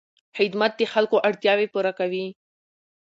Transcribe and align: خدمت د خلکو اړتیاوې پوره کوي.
خدمت 0.37 0.71
د 0.77 0.81
خلکو 0.93 1.17
اړتیاوې 1.27 1.67
پوره 1.73 1.91
کوي. 1.99 2.25